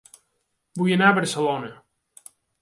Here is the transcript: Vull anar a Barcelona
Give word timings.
Vull 0.81 0.93
anar 0.95 1.09
a 1.11 1.17
Barcelona 1.19 1.71